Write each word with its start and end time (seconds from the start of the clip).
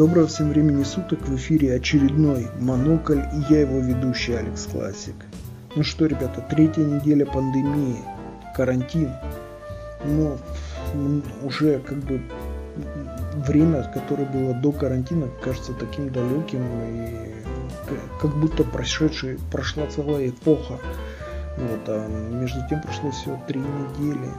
Доброго 0.00 0.28
всем 0.28 0.48
времени 0.48 0.82
суток, 0.82 1.28
в 1.28 1.36
эфире 1.36 1.74
очередной 1.74 2.48
Монокль 2.58 3.18
и 3.18 3.52
я 3.52 3.60
его 3.60 3.80
ведущий 3.80 4.32
Алекс 4.32 4.64
Классик. 4.64 5.14
Ну 5.76 5.82
что, 5.82 6.06
ребята, 6.06 6.42
третья 6.48 6.80
неделя 6.80 7.26
пандемии, 7.26 7.98
карантин. 8.56 9.10
Но 10.06 10.38
уже 11.42 11.80
как 11.80 11.98
бы 11.98 12.22
время, 13.46 13.82
которое 13.92 14.24
было 14.24 14.54
до 14.54 14.72
карантина, 14.72 15.28
кажется 15.42 15.74
таким 15.74 16.08
далеким 16.08 16.64
и 16.82 17.34
как 18.22 18.34
будто 18.40 18.64
прошедший, 18.64 19.38
прошла 19.52 19.86
целая 19.86 20.30
эпоха. 20.30 20.78
Вот, 21.58 21.80
а 21.88 22.08
между 22.40 22.60
тем 22.70 22.80
прошло 22.80 23.10
всего 23.10 23.38
три 23.46 23.60
недели. 23.60 24.30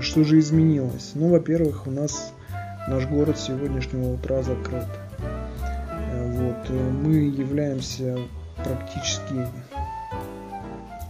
Что 0.00 0.24
же 0.24 0.38
изменилось? 0.38 1.10
Ну, 1.14 1.28
во-первых, 1.28 1.86
у 1.86 1.90
нас 1.90 2.32
наш 2.88 3.06
город 3.06 3.38
с 3.38 3.46
сегодняшнего 3.46 4.14
утра 4.14 4.42
закрыт. 4.42 4.86
Э, 5.18 6.30
вот, 6.32 6.70
э, 6.70 6.72
мы 6.72 7.14
являемся 7.14 8.18
практически 8.56 9.46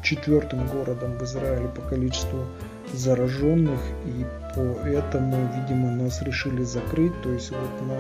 четвертым 0.03 0.67
городом 0.69 1.19
в 1.19 1.23
Израиле 1.25 1.69
по 1.69 1.83
количеству 1.83 2.45
зараженных, 2.93 3.81
и 4.05 4.25
поэтому, 4.55 5.49
видимо, 5.57 5.91
нас 5.91 6.23
решили 6.23 6.63
закрыть. 6.63 7.21
То 7.23 7.31
есть 7.31 7.51
вот 7.51 7.89
на 7.89 7.99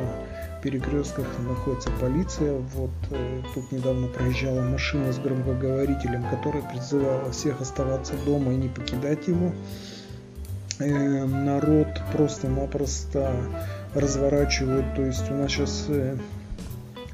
перекрестках 0.62 1.27
находится 1.46 1.90
полиция. 2.01 2.59
Вот 2.74 2.90
э, 3.10 3.43
тут 3.54 3.70
недавно 3.73 4.09
проезжала 4.09 4.62
машина 4.62 5.12
с 5.12 5.18
громкоговорителем, 5.18 6.24
которая 6.30 6.62
призывала 6.62 7.30
всех 7.30 7.60
оставаться 7.60 8.15
дома 8.24 8.52
и 8.52 8.56
не 8.56 8.68
покидать 8.68 9.29
его. 9.29 9.52
Э, 10.79 11.25
народ 11.25 11.89
просто-напросто 12.12 13.35
разворачивают. 13.95 14.95
То 14.95 15.02
есть 15.02 15.30
у 15.30 15.35
нас 15.35 15.51
сейчас 15.51 15.87
э, 15.89 16.16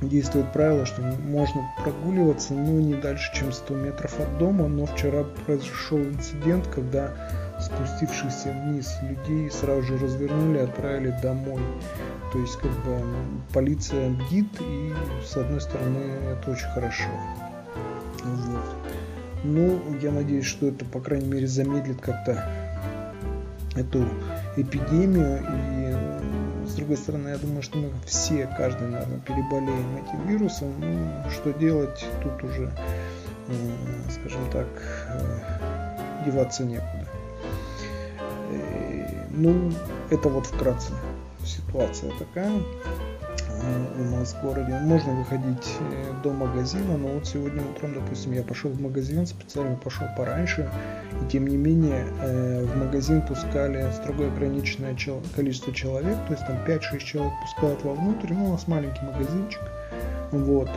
действует 0.01 0.53
правило, 0.53 0.85
что 0.85 1.01
можно 1.03 1.71
прогуливаться, 1.83 2.55
но 2.55 2.81
не 2.81 2.95
дальше, 2.95 3.31
чем 3.35 3.53
100 3.53 3.75
метров 3.75 4.19
от 4.19 4.39
дома. 4.39 4.67
Но 4.67 4.87
вчера 4.87 5.25
произошел 5.47 5.99
инцидент, 5.99 6.67
когда 6.67 7.13
спустившихся 7.61 8.51
вниз 8.51 8.93
людей 9.03 9.49
сразу 9.51 9.83
же 9.83 9.99
развернули 9.99 10.59
и 10.59 10.63
отправили 10.63 11.17
домой. 11.23 11.63
То 12.33 12.39
есть 12.39 12.57
как 12.57 12.71
бы 12.71 13.01
полиция 13.53 14.11
бдит 14.11 14.49
и 14.61 14.93
с 15.25 15.37
одной 15.37 15.61
стороны 15.61 16.01
это 16.33 16.51
очень 16.51 16.69
хорошо. 16.69 17.11
Вот. 18.25 18.77
Ну, 19.45 19.81
я 20.01 20.11
надеюсь, 20.11 20.47
что 20.47 20.67
это, 20.67 20.85
по 20.85 21.01
крайней 21.01 21.27
мере, 21.27 21.47
замедлит 21.47 22.01
как-то 22.01 22.62
эту 23.77 24.05
эпидемию. 24.57 25.41
И 26.65 26.69
с 26.69 26.75
другой 26.75 26.97
стороны, 26.97 27.29
я 27.29 27.39
думаю, 27.39 27.63
что 27.63 27.79
мы 27.79 27.91
все, 28.07 28.47
каждый, 28.57 28.89
наверное, 28.89 29.21
переболеем 29.21 29.97
этим 29.97 30.27
вирусом. 30.27 30.73
Ну, 30.79 31.31
что 31.31 31.53
делать, 31.53 32.05
тут 32.23 32.43
уже, 32.45 32.71
э, 33.49 34.11
скажем 34.11 34.41
так, 34.51 34.67
э, 35.09 36.25
деваться 36.25 36.65
некуда. 36.65 37.07
Э, 38.51 39.27
ну, 39.31 39.73
это 40.11 40.29
вот 40.29 40.47
вкратце 40.47 40.93
ситуация 41.45 42.13
такая 42.19 42.53
у 43.99 44.17
нас 44.17 44.35
в 44.35 44.43
городе. 44.43 44.73
Можно 44.83 45.15
выходить 45.15 45.77
э, 45.81 46.13
до 46.23 46.33
магазина, 46.33 46.97
но 46.97 47.09
вот 47.09 47.27
сегодня 47.27 47.63
утром, 47.63 47.95
допустим, 47.95 48.33
я 48.33 48.43
пошел 48.43 48.71
в 48.71 48.81
магазин, 48.81 49.27
специально 49.27 49.77
пошел 49.77 50.07
пораньше, 50.17 50.69
и 51.21 51.31
тем 51.31 51.47
не 51.47 51.57
менее 51.57 52.07
э, 52.21 52.65
в 52.65 52.77
магазин 52.77 53.23
пускали 53.23 53.91
строго 53.93 54.27
ограниченное 54.27 54.97
количество 55.35 55.73
человек, 55.73 56.17
то 56.27 56.35
есть 56.35 56.47
там 56.47 56.57
5-6 56.67 56.99
человек 56.99 57.33
пускают 57.43 57.85
вовнутрь, 57.85 58.33
ну 58.33 58.47
у 58.47 58.53
нас 58.53 58.67
маленький 58.67 59.05
магазинчик, 59.05 59.61
вот, 60.31 60.71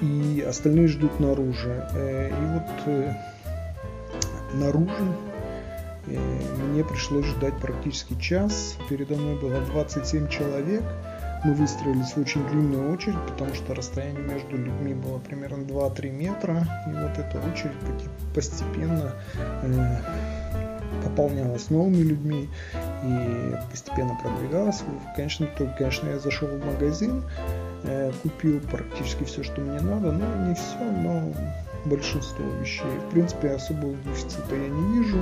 и 0.00 0.44
остальные 0.46 0.88
ждут 0.88 1.20
наружу. 1.20 1.70
Э, 1.94 2.28
и 2.28 2.44
вот 2.54 3.14
наружу 4.54 5.14
мне 6.72 6.84
пришлось 6.84 7.26
ждать 7.26 7.54
практически 7.60 8.18
час. 8.20 8.76
Передо 8.88 9.14
мной 9.14 9.38
было 9.38 9.60
27 9.60 10.28
человек. 10.28 10.82
Мы 11.44 11.54
выстроились 11.54 12.12
в 12.14 12.18
очень 12.18 12.46
длинную 12.48 12.92
очередь, 12.92 13.18
потому 13.26 13.52
что 13.54 13.74
расстояние 13.74 14.22
между 14.22 14.56
людьми 14.56 14.94
было 14.94 15.18
примерно 15.18 15.62
2-3 15.62 16.10
метра. 16.10 16.64
И 16.86 16.90
вот 16.90 17.18
эта 17.18 17.38
очередь 17.50 17.74
постепенно 18.32 19.12
э, 19.64 19.96
пополнялась 21.02 21.68
новыми 21.68 21.96
людьми 21.96 22.48
и 23.04 23.56
постепенно 23.70 24.16
продвигалась. 24.22 24.84
Конечно, 25.16 25.48
только, 25.58 25.74
конечно, 25.78 26.08
я 26.10 26.20
зашел 26.20 26.46
в 26.46 26.64
магазин, 26.64 27.24
э, 27.84 28.12
купил 28.22 28.60
практически 28.60 29.24
все, 29.24 29.42
что 29.42 29.60
мне 29.60 29.80
надо, 29.80 30.12
но 30.12 30.46
не 30.46 30.54
все, 30.54 30.78
но 30.78 31.32
большинство 31.86 32.44
вещей. 32.60 32.86
В 33.08 33.10
принципе, 33.10 33.50
особого 33.50 33.96
дефицита 34.04 34.54
я 34.54 34.68
не 34.68 34.98
вижу. 34.98 35.18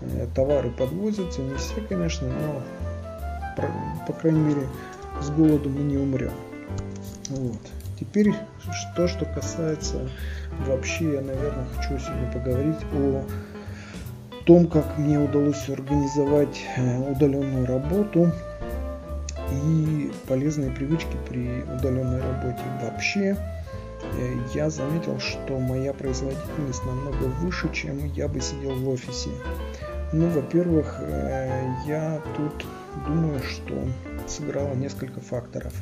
Э, 0.00 0.26
товары 0.34 0.70
подвозятся, 0.70 1.42
не 1.42 1.54
все, 1.56 1.80
конечно, 1.88 2.26
но, 2.26 2.62
по 4.06 4.14
крайней 4.14 4.40
мере, 4.40 4.66
с 5.22 5.30
голоду 5.30 5.68
мы 5.70 5.82
не 5.82 5.96
умрем. 5.96 6.32
Вот. 7.30 7.60
Теперь 7.98 8.34
то, 8.96 9.06
что 9.06 9.24
касается 9.24 10.08
вообще, 10.66 11.14
я, 11.14 11.20
наверное, 11.20 11.66
хочу 11.76 11.98
сегодня 11.98 12.30
поговорить 12.32 12.84
о 12.92 13.24
том, 14.44 14.66
как 14.66 14.98
мне 14.98 15.18
удалось 15.18 15.68
организовать 15.68 16.64
э, 16.76 17.12
удаленную 17.12 17.64
работу 17.66 18.32
и 19.52 20.10
полезные 20.26 20.70
привычки 20.72 21.16
при 21.28 21.62
удаленной 21.62 22.20
работе 22.20 22.62
вообще. 22.82 23.36
Э, 24.18 24.34
я 24.52 24.68
заметил, 24.68 25.20
что 25.20 25.58
моя 25.58 25.92
производительность 25.92 26.84
намного 26.84 27.24
выше, 27.40 27.72
чем 27.72 28.04
я 28.14 28.26
бы 28.26 28.40
сидел 28.40 28.74
в 28.74 28.88
офисе. 28.88 29.30
Ну, 30.12 30.28
во-первых, 30.28 30.96
э, 31.00 31.66
я 31.86 32.20
тут 32.36 32.66
думаю, 33.06 33.40
что 33.42 33.74
сыграло 34.30 34.74
несколько 34.74 35.20
факторов. 35.20 35.72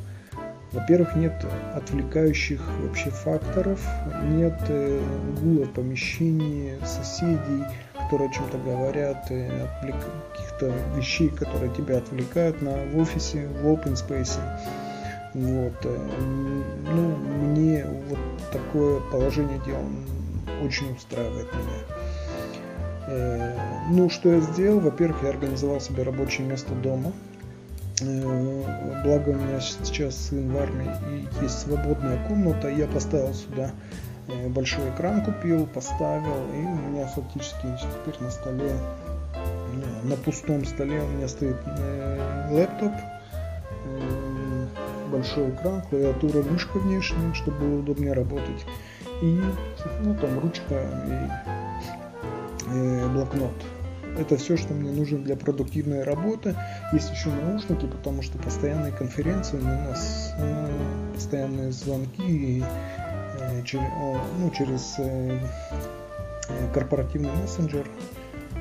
Во-первых, 0.73 1.17
нет 1.17 1.34
отвлекающих 1.75 2.61
вообще 2.81 3.11
факторов, 3.11 3.84
нет 4.28 4.56
э, 4.69 5.03
гула 5.41 5.65
в 5.65 5.73
помещении, 5.73 6.79
соседей, 6.84 7.65
которые 7.95 8.31
о 8.31 8.33
чем-то 8.33 8.59
говорят, 8.59 9.27
э, 9.31 9.67
каких-то 9.83 10.73
вещей, 10.97 11.29
которые 11.29 11.75
тебя 11.75 11.99
отвлекают 11.99 12.62
на, 12.62 12.84
в 12.84 12.99
офисе, 12.99 13.49
в 13.49 13.67
open 13.67 13.95
space. 13.95 14.39
Вот. 15.34 15.87
Ну, 16.93 17.17
мне 17.17 17.84
вот 18.09 18.19
такое 18.53 19.00
положение 19.11 19.61
дел 19.67 19.79
очень 20.62 20.95
устраивает 20.95 21.49
меня. 21.53 21.97
Э, 23.09 23.56
ну, 23.91 24.09
что 24.09 24.33
я 24.33 24.41
сделал? 24.41 24.81
Во-первых, 24.81 25.23
я 25.25 25.31
организовал 25.31 25.81
себе 25.81 26.05
рабочее 26.05 26.47
место 26.47 26.75
дома. 26.75 27.12
Э, 28.03 29.03
благо 29.05 29.31
у 29.31 29.34
меня 29.34 29.61
сейчас 29.61 30.16
сын 30.16 30.50
в 30.50 30.56
армии 30.59 30.91
и 31.11 31.43
есть 31.43 31.61
свободная 31.61 32.27
комната. 32.27 32.69
Я 32.69 32.87
поставил 32.87 33.34
сюда 33.34 33.71
э, 34.28 34.49
большой 34.49 34.88
экран 34.91 35.25
купил, 35.25 35.66
поставил, 35.66 36.47
и 36.55 36.59
у 36.59 36.75
меня 36.75 37.06
фактически 37.06 37.66
теперь 37.78 38.22
на 38.22 38.31
столе, 38.31 38.72
на 40.05 40.16
пустом 40.16 40.65
столе 40.65 41.03
у 41.03 41.09
меня 41.09 41.28
стоит 41.28 41.56
лэптоп, 42.50 42.93
большой 45.11 45.50
экран, 45.50 45.82
клавиатура, 45.82 46.43
мышка 46.43 46.78
внешняя, 46.78 47.34
чтобы 47.34 47.59
было 47.59 47.78
удобнее 47.81 48.12
работать, 48.12 48.65
и 49.22 49.41
ну, 50.03 50.15
там 50.15 50.38
ручка 50.38 50.81
и 51.06 51.61
Э, 52.72 53.09
блокнот. 53.09 53.50
Это 54.19 54.37
все, 54.37 54.56
что 54.56 54.75
мне 54.75 54.91
нужно 54.91 55.19
для 55.19 55.37
продуктивной 55.37 56.03
работы. 56.03 56.54
Есть 56.93 57.10
еще 57.12 57.31
наушники, 57.31 57.87
потому 57.87 58.22
что 58.22 58.38
постоянные 58.38 58.93
конференции 58.93 59.59
у 59.59 59.65
нас 59.65 60.34
э, 60.38 60.71
постоянные 61.14 61.73
звонки 61.73 62.62
э, 63.38 63.62
через, 63.64 63.82
ну, 64.38 64.50
через 64.50 64.96
корпоративный 66.75 67.31
мессенджер. 67.43 67.87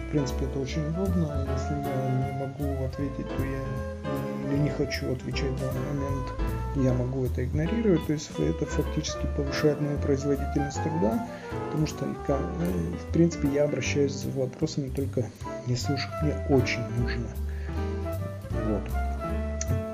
В 0.07 0.11
принципе, 0.11 0.45
это 0.45 0.59
очень 0.59 0.87
удобно. 0.87 1.47
Если 1.53 1.73
я 1.75 2.25
не 2.25 2.39
могу 2.39 2.85
ответить, 2.85 3.27
то 3.37 3.43
я 3.43 3.98
или 4.49 4.57
не 4.57 4.69
хочу 4.69 5.11
отвечать 5.11 5.51
в 5.51 5.59
данный 5.59 5.81
момент, 5.93 6.27
я 6.75 6.93
могу 6.93 7.25
это 7.25 7.43
игнорировать, 7.43 8.05
то 8.07 8.13
есть 8.13 8.31
это 8.37 8.65
фактически 8.65 9.25
повышает 9.35 9.81
мою 9.81 9.97
производительность 9.99 10.81
труда, 10.83 11.27
потому 11.65 11.87
что, 11.87 12.05
ну, 12.05 12.15
в 12.27 13.13
принципе, 13.13 13.47
я 13.49 13.63
обращаюсь 13.63 14.13
за 14.13 14.29
вопросами 14.31 14.89
только 14.89 15.25
если 15.67 15.93
уж 15.93 16.07
мне 16.21 16.33
очень 16.49 16.81
нужно. 16.97 17.27
Вот. 18.67 18.81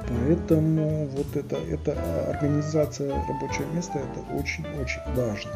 Поэтому 0.08 1.08
вот 1.08 1.36
это, 1.36 1.58
это 1.58 2.30
организация 2.30 3.10
рабочего 3.28 3.66
места 3.74 4.00
это 4.00 4.20
очень-очень 4.36 5.02
важно. 5.16 5.52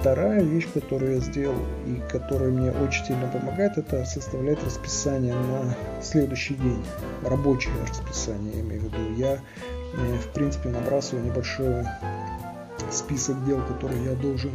Вторая 0.00 0.42
вещь, 0.42 0.68
которую 0.72 1.14
я 1.14 1.20
сделал 1.20 1.58
и 1.86 2.00
которая 2.10 2.50
мне 2.50 2.70
очень 2.70 3.04
сильно 3.04 3.26
помогает, 3.28 3.76
это 3.76 4.04
составлять 4.04 4.62
расписание 4.64 5.34
на 5.34 5.74
следующий 6.02 6.54
день. 6.54 6.84
Рабочее 7.24 7.72
расписание, 7.88 8.54
я 8.54 8.60
имею 8.60 8.82
в 8.82 8.84
виду. 8.84 9.14
Я 9.16 9.40
в 9.96 10.28
принципе, 10.34 10.68
набрасываю 10.68 11.24
небольшой 11.24 11.84
список 12.90 13.44
дел, 13.46 13.60
которые 13.62 14.04
я 14.04 14.14
должен 14.14 14.52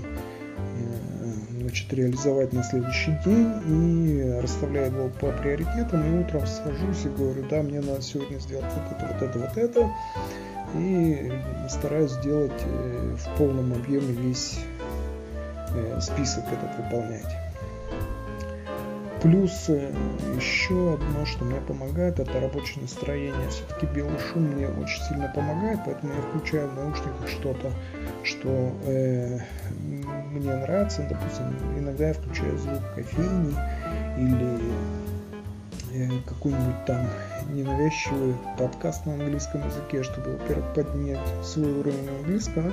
значит, 1.59 1.94
реализовать 1.94 2.53
на 2.53 2.63
следующий 2.63 3.17
день 3.25 3.51
и 3.67 4.39
расставляю 4.41 4.91
его 4.91 5.09
по 5.09 5.31
приоритетам 5.31 6.03
и 6.03 6.23
утром 6.23 6.45
сажусь 6.45 7.05
и 7.05 7.09
говорю, 7.09 7.44
да, 7.49 7.61
мне 7.61 7.81
надо 7.81 8.01
сегодня 8.01 8.39
сделать 8.39 8.65
вот 8.75 8.97
это, 8.97 9.07
вот 9.13 9.21
это, 9.21 9.39
вот 9.39 9.57
это 9.57 9.91
и 10.75 11.31
стараюсь 11.69 12.11
сделать 12.11 12.51
э, 12.65 13.15
в 13.17 13.37
полном 13.37 13.73
объеме 13.73 14.13
весь 14.13 14.57
э, 14.57 14.70
список 16.01 16.45
этот 16.51 16.77
выполнять. 16.77 17.35
Плюс 19.21 19.65
э, 19.68 19.94
еще 20.35 20.95
одно, 20.95 21.25
что 21.27 21.45
мне 21.45 21.62
помогает, 21.62 22.19
это 22.19 22.39
рабочее 22.39 22.81
настроение. 22.81 23.50
Все-таки 23.50 23.85
белый 23.85 24.18
шум 24.18 24.44
мне 24.44 24.68
очень 24.68 25.03
сильно 25.03 25.31
помогает, 25.35 25.79
поэтому 25.85 26.12
я 26.13 26.21
включаю 26.21 26.68
в 26.69 26.75
наушниках 26.75 27.27
что-то, 27.27 27.71
что 28.23 28.71
э, 28.85 29.39
мне 30.31 30.56
нравится. 30.56 31.06
Допустим, 31.07 31.56
иногда 31.77 32.07
я 32.07 32.13
включаю 32.15 32.57
звук 32.57 32.81
кофейни 32.95 33.56
или 34.18 34.59
э, 35.94 36.09
какой-нибудь 36.25 36.85
там 36.88 37.07
ненавязчивый 37.51 38.33
подкаст 38.57 39.06
на 39.06 39.13
английском 39.13 39.63
языке, 39.68 40.01
чтобы, 40.01 40.31
во-первых, 40.31 40.73
поднять 40.73 41.19
свой 41.44 41.71
уровень 41.71 42.09
английского, 42.09 42.71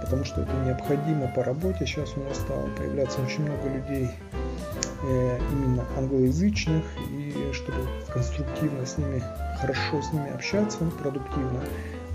потому 0.00 0.24
что 0.24 0.42
это 0.42 0.52
необходимо 0.64 1.28
по 1.28 1.44
работе. 1.44 1.86
Сейчас 1.86 2.16
у 2.16 2.20
нас 2.20 2.38
стало 2.38 2.68
появляться 2.76 3.20
очень 3.22 3.42
много 3.42 3.68
людей 3.68 4.10
э, 5.02 5.38
именно 5.52 5.84
англоязычных, 5.96 6.84
и 7.10 7.50
чтобы 7.52 7.78
конструктивно 8.12 8.84
с 8.86 8.98
ними, 8.98 9.22
хорошо 9.60 10.02
с 10.02 10.12
ними 10.12 10.32
общаться, 10.32 10.78
продуктивно, 11.02 11.60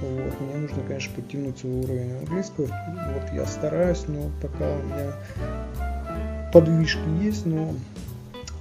вот, 0.01 0.41
мне 0.41 0.55
нужно, 0.55 0.83
конечно, 0.87 1.13
подтянуть 1.15 1.57
свой 1.59 1.79
уровень 1.79 2.17
английского. 2.19 2.65
Вот 2.65 3.33
я 3.33 3.45
стараюсь, 3.45 4.05
но 4.07 4.29
пока 4.41 4.69
у 4.69 4.83
меня 4.83 5.13
подвижки 6.51 7.07
есть, 7.21 7.45
но 7.45 7.73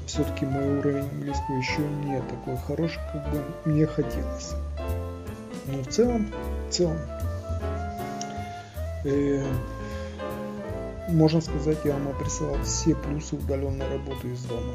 все-таки 0.06 0.46
мой 0.46 0.78
уровень 0.78 1.08
английского 1.08 1.56
еще 1.56 1.82
не 2.04 2.20
такой 2.22 2.56
хороший, 2.56 3.00
как 3.12 3.30
бы 3.32 3.42
мне 3.64 3.86
хотелось. 3.86 4.54
Но 5.66 5.82
в 5.82 5.88
целом, 5.88 6.26
в 6.68 6.72
целом, 6.72 6.98
можно 11.08 11.40
сказать, 11.40 11.78
я 11.84 11.92
вам 11.94 12.08
опрессовал 12.08 12.56
все 12.62 12.94
плюсы 12.94 13.36
удаленной 13.36 13.88
работы 13.88 14.28
из 14.28 14.44
дома. 14.44 14.74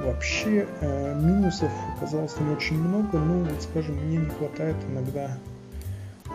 Вообще 0.00 0.66
э, 0.80 1.14
минусов 1.20 1.70
оказалось 1.96 2.38
не 2.40 2.52
очень 2.52 2.78
много, 2.78 3.18
но 3.18 3.40
вот 3.40 3.62
скажем, 3.62 3.96
мне 3.96 4.18
не 4.18 4.30
хватает 4.30 4.76
иногда 4.88 5.36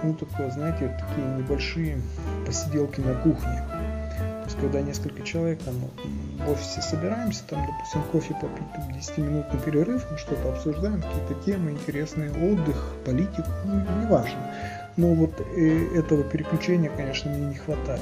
ну, 0.04 0.14
такое, 0.14 0.50
знаете, 0.52 0.96
такие 1.00 1.28
небольшие 1.38 2.02
посиделки 2.46 3.02
на 3.02 3.16
кухне. 3.16 3.64
То 3.70 4.44
есть, 4.46 4.60
когда 4.60 4.82
несколько 4.82 5.22
человек 5.24 5.60
там 5.60 5.76
в 6.46 6.52
офисе 6.52 6.82
собираемся, 6.82 7.44
там, 7.48 7.66
допустим, 7.68 8.02
кофе 8.12 8.34
попить, 8.36 8.72
там, 8.74 8.90
10-минутный 8.90 9.60
перерыв, 9.60 10.06
мы 10.10 10.18
что-то 10.18 10.50
обсуждаем, 10.50 11.02
какие-то 11.02 11.36
темы 11.46 11.72
интересные, 11.72 12.32
отдых, 12.32 12.96
политику, 13.06 13.50
ну, 13.66 13.84
неважно. 14.02 14.40
Но 15.00 15.14
вот 15.14 15.32
э, 15.40 15.98
этого 15.98 16.24
переключения, 16.24 16.92
конечно, 16.96 17.32
мне 17.32 17.48
не 17.48 17.56
хватает. 17.56 18.02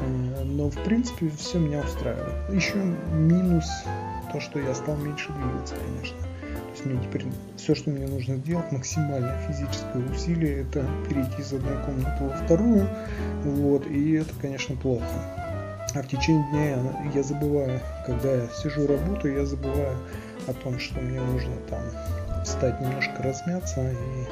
Э, 0.00 0.42
но, 0.44 0.68
в 0.68 0.84
принципе, 0.84 1.30
все 1.38 1.58
меня 1.58 1.80
устраивает. 1.80 2.52
Еще 2.52 2.76
минус 3.12 3.66
то, 4.32 4.40
что 4.40 4.58
я 4.58 4.74
стал 4.74 4.96
меньше 4.96 5.32
двигаться, 5.32 5.74
конечно 5.76 6.30
есть 6.80 6.86
мне 6.86 7.00
теперь 7.02 7.26
все, 7.56 7.74
что 7.74 7.90
мне 7.90 8.06
нужно 8.06 8.36
сделать, 8.36 8.70
максимальное 8.72 9.36
физическое 9.46 10.04
усилие, 10.12 10.62
это 10.62 10.84
перейти 11.08 11.42
из 11.42 11.52
одной 11.52 11.76
комнаты 11.84 12.24
во 12.24 12.30
вторую, 12.30 12.86
вот, 13.44 13.86
и 13.86 14.12
это, 14.14 14.30
конечно, 14.40 14.76
плохо. 14.76 15.04
А 15.94 16.02
в 16.02 16.06
течение 16.06 16.44
дня 16.50 17.10
я 17.14 17.22
забываю, 17.22 17.80
когда 18.06 18.32
я 18.32 18.48
сижу 18.48 18.86
работаю, 18.86 19.34
я 19.34 19.46
забываю 19.46 19.96
о 20.46 20.52
том, 20.52 20.78
что 20.78 21.00
мне 21.00 21.20
нужно 21.20 21.52
там 21.68 21.82
встать 22.44 22.80
немножко 22.80 23.22
размяться, 23.22 23.90
и 23.90 24.26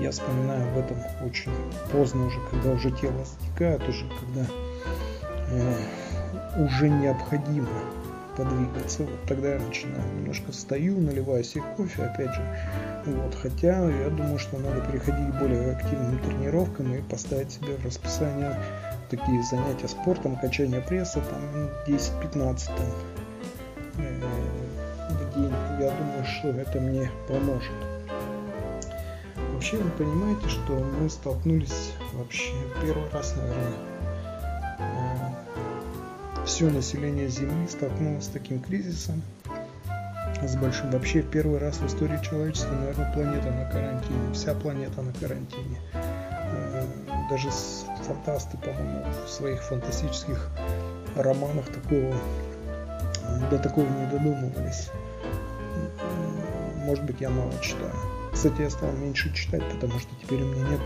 я 0.00 0.10
вспоминаю 0.10 0.68
об 0.70 0.78
этом 0.78 0.96
очень 1.24 1.52
поздно 1.92 2.26
уже, 2.26 2.38
когда 2.50 2.70
уже 2.70 2.90
тело 2.90 3.24
стекает, 3.24 3.88
уже 3.88 4.06
когда 4.20 4.46
э, 5.50 5.76
уже 6.58 6.88
необходимо 6.88 7.68
подвигаться. 8.36 9.04
Вот 9.04 9.24
тогда 9.26 9.54
я 9.54 9.60
начинаю 9.60 10.02
немножко 10.14 10.52
встаю, 10.52 10.98
наливаю 10.98 11.44
себе 11.44 11.62
кофе, 11.76 12.04
опять 12.04 12.34
же. 12.34 12.42
Вот, 13.06 13.34
хотя 13.34 13.88
я 13.88 14.10
думаю, 14.10 14.38
что 14.38 14.58
надо 14.58 14.80
переходить 14.80 15.34
к 15.34 15.38
более 15.38 15.72
активным 15.72 16.18
тренировкам 16.18 16.94
и 16.94 17.02
поставить 17.02 17.52
себе 17.52 17.76
в 17.76 17.84
расписание 17.84 18.58
такие 19.10 19.42
занятия 19.44 19.88
спортом, 19.88 20.36
качание 20.36 20.80
пресса, 20.80 21.20
там 21.30 21.68
10-15 21.86 22.70
э, 23.98 24.20
в 25.10 25.34
день. 25.34 25.52
Я 25.80 25.90
думаю, 25.90 26.24
что 26.24 26.48
это 26.48 26.80
мне 26.80 27.10
поможет. 27.28 27.93
Вообще 29.54 29.76
вы 29.76 29.88
понимаете, 29.90 30.48
что 30.48 30.72
мы 30.72 31.08
столкнулись 31.08 31.92
вообще 32.12 32.50
первый 32.82 33.08
раз, 33.10 33.36
наверное, 33.36 33.72
все 36.44 36.68
население 36.68 37.28
Земли 37.28 37.68
столкнулось 37.68 38.24
с 38.24 38.28
таким 38.28 38.60
кризисом, 38.60 39.22
с 40.42 40.56
большим. 40.56 40.90
Вообще 40.90 41.22
первый 41.22 41.58
раз 41.58 41.78
в 41.78 41.86
истории 41.86 42.20
человечества, 42.20 42.74
наверное, 42.74 43.12
планета 43.12 43.52
на 43.52 43.70
карантине, 43.70 44.32
вся 44.32 44.54
планета 44.54 45.02
на 45.02 45.12
карантине. 45.12 45.80
Э, 45.92 46.84
даже 47.30 47.48
фантасты, 48.02 48.58
по-моему, 48.58 49.04
в 49.24 49.30
своих 49.30 49.62
фантастических 49.62 50.50
романах 51.14 51.66
такого 51.66 52.12
до 53.50 53.58
такого 53.60 53.86
не 53.86 54.06
додумывались. 54.10 54.90
Может 56.84 57.04
быть, 57.04 57.20
я 57.20 57.30
мало 57.30 57.52
читаю. 57.62 58.13
Кстати, 58.34 58.62
я 58.62 58.70
стал 58.70 58.92
меньше 58.92 59.32
читать, 59.32 59.62
потому 59.72 59.98
что 59.98 60.10
теперь 60.20 60.42
у 60.42 60.46
меня 60.46 60.68
нет 60.70 60.82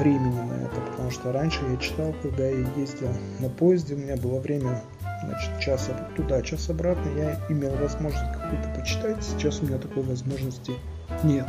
времени 0.00 0.40
на 0.40 0.64
это, 0.64 0.80
потому 0.90 1.10
что 1.10 1.32
раньше 1.32 1.60
я 1.70 1.76
читал, 1.76 2.14
когда 2.22 2.46
я 2.46 2.66
ездил 2.76 3.08
на 3.38 3.48
поезде, 3.48 3.94
у 3.94 3.98
меня 3.98 4.16
было 4.16 4.40
время 4.40 4.82
значит, 5.24 5.60
час 5.60 5.90
туда, 6.16 6.42
час 6.42 6.70
обратно, 6.70 7.08
я 7.16 7.38
имел 7.48 7.74
возможность 7.76 8.32
какую-то 8.32 8.68
почитать, 8.78 9.22
сейчас 9.22 9.60
у 9.60 9.66
меня 9.66 9.78
такой 9.78 10.02
возможности 10.02 10.72
нет. 11.22 11.46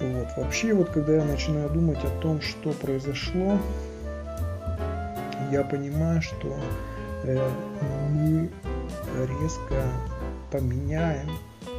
Вот. 0.00 0.28
Вообще, 0.36 0.74
вот 0.74 0.90
когда 0.90 1.16
я 1.16 1.24
начинаю 1.24 1.70
думать 1.70 2.02
о 2.04 2.20
том, 2.20 2.40
что 2.40 2.72
произошло, 2.72 3.58
я 5.50 5.62
понимаю, 5.62 6.22
что 6.22 6.56
э, 7.24 7.50
мы 8.10 8.50
резко 9.40 9.74
поменяем, 10.50 11.30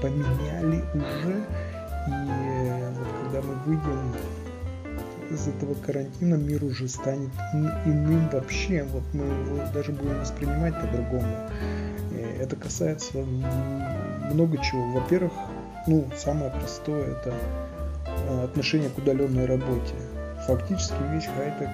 поменяли 0.04 0.84
уже 0.94 1.46
и 2.08 2.12
э, 2.12 2.90
вот 2.92 3.08
когда 3.22 3.42
мы 3.42 3.54
выйдем 3.66 4.14
из 5.32 5.48
этого 5.48 5.74
карантина, 5.76 6.36
мир 6.36 6.64
уже 6.64 6.90
станет 6.90 7.32
иным 7.86 8.30
вообще. 8.30 8.84
Вот 8.84 9.04
мы 9.14 9.24
его 9.24 9.66
даже 9.74 9.94
будем 9.94 10.20
воспринимать 10.20 10.74
по-другому. 10.82 11.50
Э, 12.12 12.44
это 12.44 12.58
касается 12.58 13.20
много 14.34 14.58
чего. 14.58 14.92
Во-первых, 14.92 15.32
ну, 15.88 16.06
самое 16.18 16.52
простое 16.52 17.12
это 17.12 17.34
э, 18.28 18.44
отношение 18.44 18.90
к 18.90 18.98
удаленной 18.98 19.46
работе. 19.46 19.96
Фактически 20.46 20.96
весь 21.14 21.28
хайтек 21.28 21.70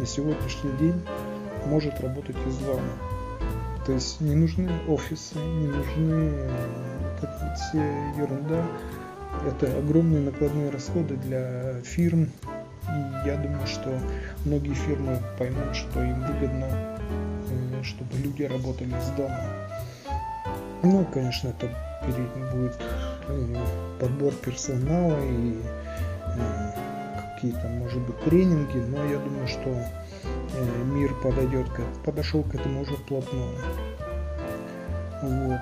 на 0.00 0.06
сегодняшний 0.06 0.72
день 0.80 1.00
может 1.66 2.00
работать 2.00 2.36
из 2.48 2.56
дома. 2.58 2.82
То 3.86 3.92
есть 3.92 4.20
не 4.20 4.34
нужны 4.34 4.68
офисы, 4.88 5.38
не 5.38 5.68
нужны 5.68 6.50
все 7.54 7.78
ерунда 8.16 8.64
это 9.46 9.78
огромные 9.78 10.22
накладные 10.22 10.70
расходы 10.70 11.16
для 11.16 11.80
фирм. 11.82 12.28
И 12.88 13.26
я 13.26 13.36
думаю, 13.36 13.66
что 13.66 13.98
многие 14.44 14.74
фирмы 14.74 15.18
поймут, 15.38 15.74
что 15.74 16.02
им 16.02 16.20
выгодно, 16.20 16.66
э, 17.48 17.82
чтобы 17.82 18.16
люди 18.18 18.42
работали 18.42 18.90
из 18.90 19.08
дома. 19.16 19.40
Ну, 20.82 21.04
конечно, 21.12 21.48
это 21.48 21.68
будет 22.52 22.76
э, 23.28 23.56
подбор 24.00 24.32
персонала 24.34 25.18
и 25.22 25.54
э, 26.36 27.34
какие-то, 27.34 27.68
может 27.68 28.00
быть, 28.02 28.20
тренинги, 28.24 28.78
но 28.78 29.04
я 29.04 29.18
думаю, 29.18 29.46
что 29.46 29.74
мир 30.84 31.14
подойдет, 31.22 31.66
подошел 32.04 32.42
к 32.42 32.54
этому 32.54 32.82
уже 32.82 32.94
вплотную. 32.94 33.56
Вот. 35.22 35.60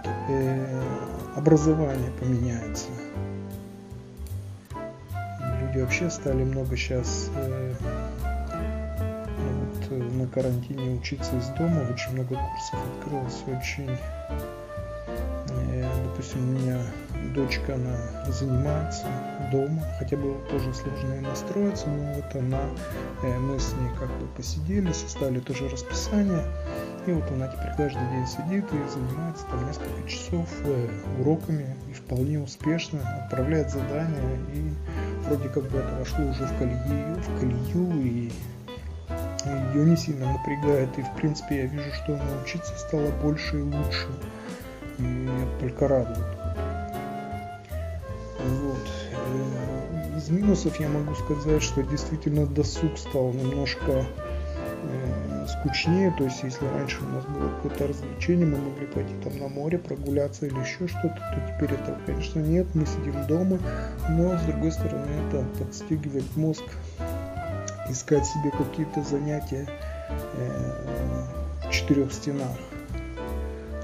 Образование 1.36 2.10
поменяется. 2.18 2.86
Люди 5.60 5.78
вообще 5.78 6.10
стали 6.10 6.42
много 6.42 6.76
сейчас 6.76 7.30
э, 7.36 7.74
вот, 8.20 9.86
э, 9.90 9.94
на 9.94 10.26
карантине 10.26 10.98
учиться 10.98 11.36
из 11.36 11.46
дома, 11.50 11.82
очень 11.92 12.12
много 12.12 12.34
курсов 12.34 12.80
открылось, 12.98 13.42
очень, 13.46 13.96
э, 15.48 15.88
допустим, 16.04 16.40
у 16.40 16.58
меня 16.58 16.80
дочка, 17.34 17.74
она 17.74 17.96
занимается 18.32 19.06
дома, 19.52 19.82
хотя 19.98 20.16
было 20.16 20.38
тоже 20.50 20.74
сложно 20.74 21.12
ей 21.14 21.20
настроиться, 21.20 21.88
но 21.88 22.14
вот 22.14 22.34
она, 22.34 22.62
э, 23.22 23.38
мы 23.38 23.60
с 23.60 23.72
ней 23.74 23.90
как 23.98 24.08
бы 24.08 24.26
посидели, 24.36 24.92
составили 24.92 25.40
тоже 25.40 25.68
расписание, 25.68 26.42
и 27.06 27.12
вот 27.12 27.24
она 27.30 27.48
теперь 27.48 27.72
каждый 27.76 28.06
день 28.10 28.26
сидит 28.26 28.64
и 28.72 28.88
занимается 28.90 29.46
там 29.46 29.66
несколько 29.66 30.08
часов 30.08 30.48
э, 30.64 30.88
уроками 31.20 31.76
и 31.88 31.92
вполне 31.92 32.38
успешно 32.40 33.00
отправляет 33.24 33.70
задания 33.70 34.38
и 34.54 34.72
вроде 35.26 35.48
как 35.48 35.64
бы 35.64 35.78
это 35.78 35.96
вошло 35.98 36.24
уже 36.26 36.44
в 36.44 36.58
колею, 36.58 37.16
в 37.16 37.40
колею 37.40 38.02
и 38.02 38.30
ее 39.74 39.84
не 39.84 39.96
сильно 39.96 40.32
напрягает 40.32 40.98
и 40.98 41.02
в 41.02 41.14
принципе 41.16 41.62
я 41.62 41.66
вижу, 41.66 41.90
что 41.94 42.14
она 42.14 42.42
учиться 42.44 42.76
стала 42.78 43.10
больше 43.22 43.58
и 43.58 43.62
лучше 43.62 44.08
и 44.98 45.28
это 45.42 45.60
только 45.60 45.88
радует. 45.88 46.18
Вот. 48.38 48.88
Э, 49.12 50.18
из 50.18 50.28
минусов 50.28 50.78
я 50.80 50.88
могу 50.88 51.14
сказать, 51.14 51.62
что 51.62 51.82
действительно 51.82 52.46
досуг 52.46 52.98
стал 52.98 53.32
немножко 53.32 54.04
э, 54.82 55.19
скучнее, 55.48 56.14
то 56.16 56.24
есть 56.24 56.42
если 56.42 56.66
раньше 56.66 56.98
у 57.02 57.08
нас 57.08 57.24
было 57.26 57.48
какое-то 57.56 57.88
развлечение, 57.88 58.46
мы 58.46 58.58
могли 58.58 58.86
пойти 58.86 59.14
там 59.22 59.38
на 59.38 59.48
море, 59.48 59.78
прогуляться 59.78 60.46
или 60.46 60.58
еще 60.58 60.88
что-то, 60.88 61.16
то 61.16 61.40
теперь 61.48 61.74
этого, 61.74 61.98
конечно, 62.06 62.40
нет, 62.40 62.66
мы 62.74 62.86
сидим 62.86 63.26
дома, 63.26 63.58
но 64.08 64.36
с 64.38 64.42
другой 64.42 64.72
стороны 64.72 65.06
это 65.28 65.44
подстегивает 65.58 66.36
мозг 66.36 66.64
искать 67.88 68.24
себе 68.24 68.50
какие-то 68.50 69.02
занятия 69.02 69.66
э, 70.34 71.68
в 71.68 71.70
четырех 71.70 72.12
стенах. 72.12 72.56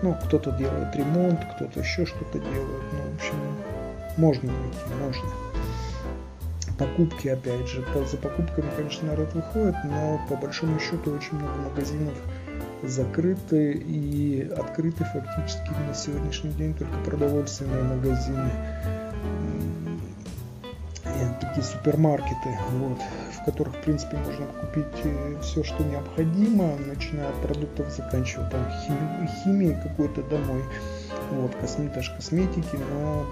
Ну, 0.02 0.14
кто-то 0.26 0.52
делает 0.52 0.94
ремонт, 0.94 1.40
кто-то 1.56 1.80
еще 1.80 2.06
что-то 2.06 2.38
делает. 2.38 2.82
Ну, 2.92 3.12
в 3.12 3.14
общем, 3.16 3.34
можно 4.16 4.52
найти, 4.52 4.94
можно. 5.00 5.45
Покупки, 6.78 7.28
опять 7.28 7.66
же, 7.68 7.84
за 8.06 8.16
покупками, 8.18 8.68
конечно, 8.76 9.08
народ 9.08 9.32
выходит, 9.32 9.76
но 9.84 10.20
по 10.28 10.36
большому 10.36 10.78
счету 10.78 11.14
очень 11.14 11.38
много 11.38 11.54
магазинов 11.70 12.14
закрыты 12.82 13.72
и 13.72 14.42
открыты 14.56 15.04
фактически 15.04 15.70
на 15.88 15.94
сегодняшний 15.94 16.50
день 16.52 16.74
только 16.74 16.98
продовольственные 17.04 17.82
магазины, 17.82 18.50
такие 21.40 21.64
супермаркеты, 21.64 22.58
вот, 22.72 22.98
в 23.32 23.44
которых, 23.44 23.74
в 23.74 23.80
принципе, 23.80 24.16
можно 24.18 24.46
купить 24.60 25.04
э, 25.04 25.40
все, 25.42 25.64
что 25.64 25.82
необходимо, 25.84 26.76
начиная 26.86 27.28
от 27.28 27.42
продуктов, 27.42 27.90
заканчивая 27.90 28.50
там 28.50 28.60
хими- 28.66 29.28
химией 29.42 29.76
какой-то 29.82 30.22
домой, 30.24 30.62
вот, 31.32 31.52
косме- 31.62 31.92
даже 31.94 32.14
косметики, 32.14 32.76
но 32.90 33.24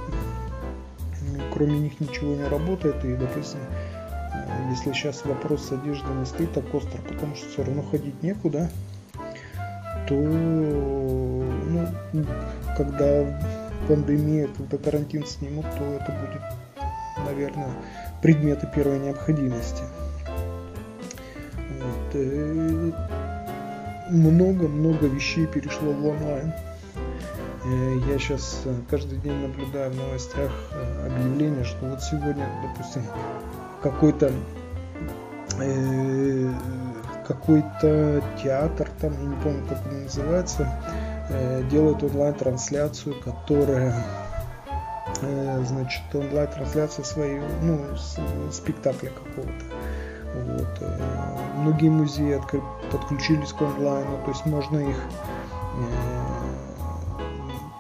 кроме 1.55 1.79
них 1.79 2.01
ничего 2.01 2.35
не 2.35 2.45
работает. 2.45 3.03
И, 3.05 3.15
допустим, 3.15 3.61
э, 3.61 4.71
если 4.71 4.93
сейчас 4.93 5.25
вопрос 5.25 5.69
с 5.69 5.73
одеждой 5.73 6.15
не 6.17 6.27
стоит 6.27 6.53
так 6.53 6.75
остро, 6.75 6.99
потому 7.09 7.37
что 7.37 7.49
все 7.49 7.65
равно 7.65 7.83
ходить 7.83 8.23
некуда, 8.23 8.69
то 10.09 10.15
ну, 10.15 12.27
когда 12.77 13.41
пандемия, 13.89 14.49
когда 14.57 14.79
карантин 14.79 15.25
снимут, 15.25 15.67
то 15.79 15.85
это 15.85 16.13
будет, 16.13 16.43
наверное, 17.25 17.71
предметы 18.21 18.69
первой 18.75 18.99
необходимости. 18.99 19.85
Вот. 21.81 22.15
Много-много 24.11 25.07
вещей 25.07 25.47
перешло 25.47 25.93
в 25.93 26.07
онлайн. 26.07 26.53
Э, 27.65 27.99
я 28.09 28.19
сейчас 28.19 28.63
э, 28.67 28.75
каждый 28.91 29.19
день 29.19 29.41
наблюдаю 29.41 29.91
в 29.91 29.97
новостях 29.97 30.51
э, 30.73 31.07
объявление, 31.07 31.65
что 31.65 31.87
вот 31.87 32.03
сегодня, 32.03 32.47
допустим, 32.63 33.03
какой-то 33.83 34.33
какой-то 37.29 38.23
театр, 38.43 38.89
там, 39.01 39.13
я 39.13 39.29
не 39.29 39.37
помню, 39.37 39.65
как 39.69 39.79
он 39.87 40.03
называется, 40.03 40.69
делает 41.71 42.03
онлайн-трансляцию, 42.03 43.15
которая 43.21 43.95
значит, 45.65 46.03
онлайн-трансляция 46.13 47.05
своей, 47.05 47.41
ну, 47.63 47.79
спектакля 48.51 49.11
какого-то. 49.11 49.65
Вот. 50.35 50.89
Многие 51.59 51.91
музеи 51.91 52.41
подключились 52.91 53.53
к 53.53 53.63
онлайну, 53.63 54.19
то 54.25 54.31
есть 54.33 54.45
можно 54.45 54.79
их 54.79 54.99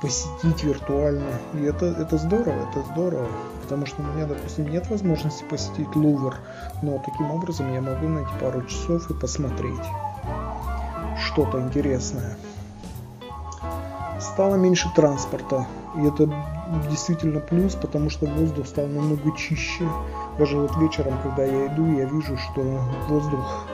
посетить 0.05 0.63
виртуально. 0.65 1.31
И 1.55 1.63
это, 1.63 1.87
это 1.87 2.19
здорово, 2.19 2.69
это 2.71 2.83
здорово. 2.93 3.27
Потому 3.63 3.87
что 3.87 4.03
у 4.03 4.05
меня, 4.05 4.27
допустим, 4.27 4.71
нет 4.71 4.91
возможности 4.91 5.45
посетить 5.45 5.97
Лувр, 5.97 6.37
но 6.83 6.99
таким 6.99 7.31
образом 7.31 7.73
я 7.73 7.81
могу 7.81 8.07
найти 8.09 8.31
пару 8.39 8.63
часов 8.67 9.11
и 9.11 9.15
посмотреть 9.15 9.87
что-то 11.25 11.59
интересное. 11.59 12.37
Стало 14.21 14.57
меньше 14.57 14.91
транспорта, 14.95 15.67
и 15.97 16.05
это 16.07 16.31
действительно 16.91 17.41
плюс, 17.41 17.75
потому 17.75 18.11
что 18.11 18.27
воздух 18.27 18.67
стал 18.67 18.87
намного 18.87 19.35
чище. 19.39 19.89
Даже 20.39 20.59
вот 20.59 20.77
вечером, 20.77 21.15
когда 21.23 21.45
я 21.45 21.69
иду, 21.69 21.87
я 21.97 22.05
вижу, 22.05 22.37
что 22.37 22.61
воздух 23.09 23.67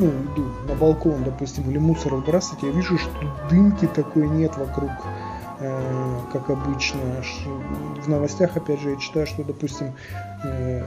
ну, 0.00 0.08
иду 0.08 0.44
на 0.66 0.74
балкон, 0.74 1.22
допустим, 1.24 1.70
или 1.70 1.78
мусор 1.78 2.14
выбрасывать, 2.14 2.62
я 2.62 2.70
вижу, 2.70 2.98
что 2.98 3.10
дымки 3.50 3.86
такой 3.86 4.28
нет 4.28 4.56
вокруг, 4.56 4.90
э, 5.60 6.18
как 6.32 6.50
обычно. 6.50 7.00
В 8.02 8.08
новостях, 8.08 8.56
опять 8.56 8.80
же, 8.80 8.90
я 8.90 8.96
читаю, 8.96 9.26
что, 9.26 9.44
допустим, 9.44 9.92
э, 10.42 10.82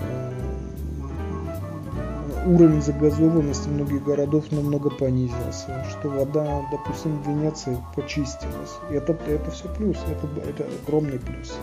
уровень 2.45 2.81
загазованности 2.81 3.69
многих 3.69 4.03
городов 4.03 4.51
намного 4.51 4.89
понизился, 4.89 5.85
что 5.89 6.09
вода, 6.09 6.63
допустим, 6.71 7.21
в 7.21 7.27
Венеции 7.27 7.77
почистилась. 7.95 8.79
И 8.89 8.95
это, 8.95 9.13
это 9.27 9.51
все 9.51 9.69
плюс, 9.69 9.97
это, 10.09 10.27
это 10.49 10.65
огромный 10.83 11.19
плюс. 11.19 11.55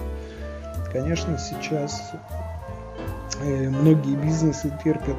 Конечно, 0.92 1.36
сейчас 1.38 2.12
э, 3.42 3.68
многие 3.68 4.14
бизнесы 4.16 4.72
терпят 4.82 5.18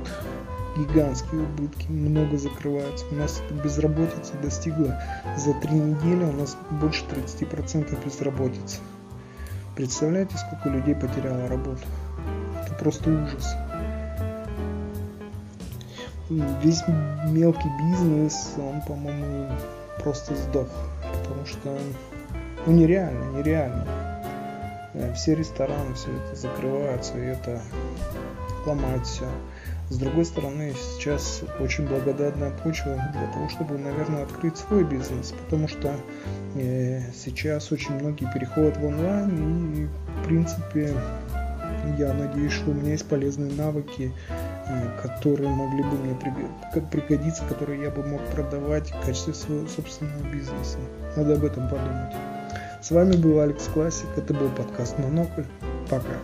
гигантские 0.78 1.42
убытки, 1.42 1.88
много 1.90 2.38
закрывается. 2.38 3.06
У 3.12 3.16
нас 3.16 3.42
безработица 3.64 4.34
достигла 4.42 5.02
за 5.38 5.54
три 5.56 5.74
недели, 5.74 6.24
у 6.24 6.34
нас 6.34 6.58
больше 6.70 7.04
30% 7.06 8.06
безработицы. 8.06 8.80
Представляете, 9.76 10.38
сколько 10.38 10.70
людей 10.70 10.96
потеряло 10.96 11.48
работу? 11.48 11.82
Это 12.66 12.74
просто 12.76 13.10
ужас. 13.10 13.56
Весь 16.30 16.84
мелкий 17.28 17.70
бизнес, 17.82 18.54
он, 18.58 18.82
по-моему, 18.88 19.50
просто 20.02 20.36
сдох. 20.36 20.70
Потому 21.22 21.46
что 21.46 21.78
ну, 22.66 22.74
нереально, 22.74 23.38
нереально. 23.38 23.86
Э, 24.94 25.14
все 25.14 25.36
рестораны, 25.36 25.94
все 25.96 26.10
это 26.12 26.36
закрываются, 26.36 27.18
и 27.18 27.26
это 27.26 27.62
ломает 28.66 29.06
все. 29.06 29.28
С 29.92 29.98
другой 29.98 30.24
стороны, 30.24 30.74
сейчас 30.96 31.42
очень 31.60 31.86
благодатная 31.86 32.50
почва 32.64 32.96
для 33.12 33.28
того, 33.34 33.50
чтобы, 33.50 33.78
наверное, 33.78 34.24
открыть 34.24 34.58
свой 34.58 34.86
бизнес, 34.86 35.34
потому 35.44 35.68
что 35.68 35.94
э, 36.56 37.02
сейчас 37.14 37.74
очень 37.74 37.96
многие 37.96 38.32
переходят 38.34 38.78
в 38.78 38.86
онлайн, 38.86 39.74
и, 39.74 39.88
в 39.88 40.26
принципе, 40.26 40.94
я 42.00 42.14
надеюсь, 42.14 42.54
что 42.54 42.72
у 42.72 42.74
меня 42.74 42.92
есть 42.92 43.06
полезные 43.06 43.52
навыки, 43.52 44.14
э, 44.70 45.02
которые 45.02 45.50
могли 45.50 45.84
бы 45.84 45.98
мне 45.98 46.16
пригодиться, 46.90 47.44
которые 47.50 47.82
я 47.82 47.92
бы 47.92 48.02
мог 48.08 48.22
продавать 48.28 48.92
в 48.92 49.06
качестве 49.06 49.34
своего 49.34 49.68
собственного 49.68 50.24
бизнеса. 50.32 50.78
Надо 51.18 51.34
об 51.34 51.44
этом 51.44 51.68
подумать. 51.68 52.16
С 52.82 52.92
вами 52.92 53.18
был 53.18 53.42
Алекс 53.42 53.66
Классик, 53.66 54.08
это 54.16 54.34
был 54.34 54.48
подкаст 54.52 54.98
Монокль. 55.00 55.44
Пока. 55.90 56.16